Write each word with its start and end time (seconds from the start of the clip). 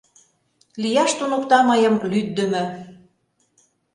Лияш 0.81 1.11
туныкта 1.17 1.59
мыйым 1.69 1.95
лӱддымӧ 2.11 2.63